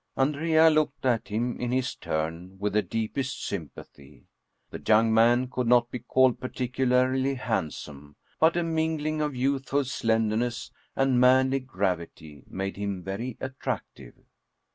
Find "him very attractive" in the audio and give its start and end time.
12.77-14.15